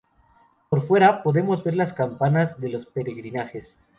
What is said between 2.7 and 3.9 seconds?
peregrinajes.